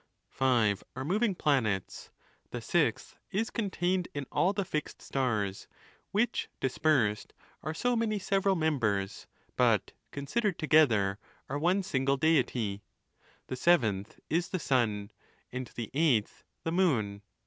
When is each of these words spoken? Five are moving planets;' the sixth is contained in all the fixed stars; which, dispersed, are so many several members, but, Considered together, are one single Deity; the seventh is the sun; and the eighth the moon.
Five 0.31 0.83
are 0.95 1.05
moving 1.05 1.35
planets;' 1.35 2.09
the 2.49 2.59
sixth 2.59 3.19
is 3.29 3.51
contained 3.51 4.07
in 4.15 4.25
all 4.31 4.51
the 4.51 4.65
fixed 4.65 4.99
stars; 4.99 5.67
which, 6.11 6.49
dispersed, 6.59 7.33
are 7.61 7.75
so 7.75 7.95
many 7.95 8.17
several 8.17 8.55
members, 8.55 9.27
but, 9.55 9.91
Considered 10.09 10.57
together, 10.57 11.19
are 11.49 11.59
one 11.59 11.83
single 11.83 12.17
Deity; 12.17 12.81
the 13.45 13.55
seventh 13.55 14.19
is 14.27 14.49
the 14.49 14.57
sun; 14.57 15.11
and 15.51 15.67
the 15.75 15.91
eighth 15.93 16.45
the 16.63 16.71
moon. 16.71 17.21